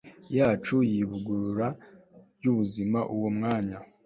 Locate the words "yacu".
0.37-0.75